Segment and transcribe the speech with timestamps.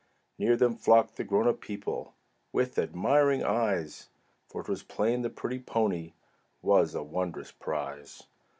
[0.39, 2.15] Near them flocked the grown up people,
[2.51, 4.09] With admiring eyes.
[4.47, 6.13] For 'twas plain the pretty pony
[6.63, 8.23] Was a wondrous prize.